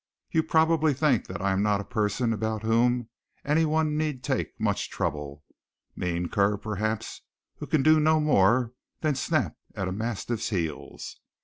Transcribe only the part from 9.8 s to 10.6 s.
a mastiff's